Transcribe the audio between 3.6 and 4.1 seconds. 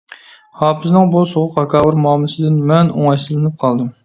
قالدىم.